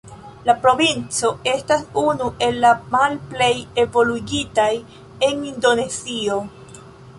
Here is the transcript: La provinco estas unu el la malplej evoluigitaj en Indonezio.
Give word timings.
La 0.49 0.53
provinco 0.61 1.29
estas 1.51 1.83
unu 2.03 2.29
el 2.47 2.57
la 2.63 2.71
malplej 2.97 3.51
evoluigitaj 3.85 4.69
en 5.31 5.47
Indonezio. 5.53 6.43